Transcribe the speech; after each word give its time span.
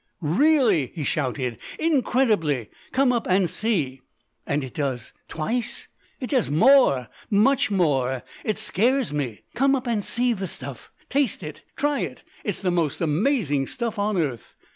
"Really!" 0.23 0.87
he 0.95 1.03
shouted. 1.03 1.59
"Incredibly! 1.77 2.71
Come 2.91 3.11
up 3.13 3.27
and 3.29 3.47
see." 3.47 4.01
"And 4.47 4.63
it 4.63 4.73
does 4.73 5.13
twice? 5.27 5.89
"It 6.19 6.31
does 6.31 6.49
more, 6.49 7.07
much 7.29 7.69
more. 7.69 8.23
It 8.43 8.57
scares 8.57 9.13
me. 9.13 9.43
Come 9.53 9.75
up 9.75 9.85
and 9.85 10.03
see 10.03 10.33
the 10.33 10.47
stuff. 10.47 10.91
Taste 11.07 11.43
it! 11.43 11.61
Try 11.75 11.99
it! 11.99 12.23
It's 12.43 12.63
the 12.63 12.71
most 12.71 12.99
amazing 12.99 13.67
stuff 13.67 13.99
on 13.99 14.17
earth." 14.17 14.55